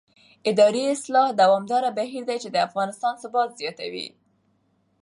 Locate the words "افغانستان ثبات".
2.67-3.49